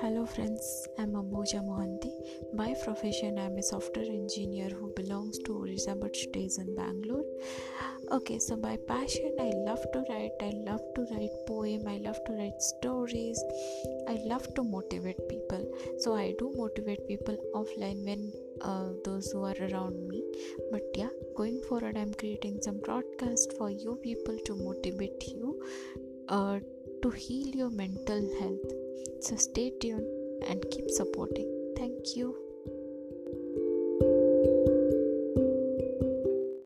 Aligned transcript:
Hello 0.00 0.26
friends, 0.26 0.88
I'm 0.98 1.12
Amboja 1.12 1.60
Mohanty. 1.64 2.10
By 2.52 2.74
profession, 2.82 3.38
I'm 3.38 3.56
a 3.56 3.62
software 3.62 4.04
engineer 4.04 4.68
who 4.68 4.92
belongs 4.94 5.38
to 5.44 5.56
Orissa 5.56 5.94
but 5.94 6.16
stays 6.16 6.58
in 6.58 6.74
Bangalore. 6.74 7.24
Okay, 8.10 8.38
so 8.38 8.56
by 8.56 8.76
passion, 8.88 9.36
I 9.40 9.52
love 9.54 9.84
to 9.92 10.04
write. 10.08 10.32
I 10.40 10.50
love 10.66 10.82
to 10.96 11.06
write 11.12 11.30
poem. 11.46 11.86
I 11.86 11.98
love 11.98 12.18
to 12.26 12.32
write 12.32 12.60
stories. 12.60 13.42
I 14.08 14.18
love 14.26 14.52
to 14.54 14.64
motivate 14.64 15.28
people. 15.28 15.64
So 15.98 16.14
I 16.14 16.34
do 16.38 16.52
motivate 16.56 17.06
people 17.06 17.38
offline 17.54 18.04
when 18.04 18.32
uh, 18.62 18.90
those 19.04 19.30
who 19.30 19.44
are 19.44 19.56
around 19.60 20.08
me. 20.08 20.24
But 20.70 20.82
yeah, 20.96 21.10
going 21.36 21.62
forward, 21.68 21.96
I'm 21.96 22.14
creating 22.14 22.62
some 22.62 22.80
broadcast 22.80 23.54
for 23.56 23.70
you 23.70 23.98
people 24.02 24.38
to 24.46 24.56
motivate 24.56 25.24
you. 25.28 25.62
Uh, 26.28 26.58
to 27.02 27.10
heal 27.10 27.48
your 27.48 27.68
mental 27.68 28.22
health. 28.40 28.83
So 29.24 29.36
stay 29.36 29.70
tuned 29.80 30.06
and 30.46 30.70
keep 30.70 30.90
supporting. 30.90 31.48
Thank 31.78 32.14
you. 32.14 32.43